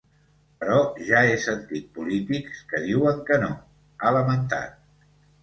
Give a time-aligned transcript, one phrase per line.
[0.61, 0.77] Però
[1.09, 3.53] ja he sentit polítics que diuen que no,
[4.07, 4.83] ha lamentat.